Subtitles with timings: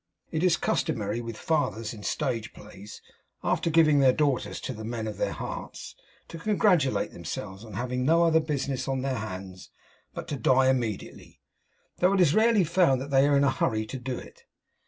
[0.31, 3.03] It is customary with fathers in stage plays,
[3.43, 5.93] after giving their daughters to the men of their hearts,
[6.29, 9.69] to congratulate themselves on having no other business on their hands
[10.15, 11.39] but to die immediately;
[11.99, 14.45] though it is rarely found that they are in a hurry to do it.